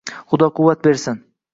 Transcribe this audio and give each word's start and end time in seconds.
Xudo 0.29 0.47
quvvat 0.55 0.83
bersin. 0.85 1.17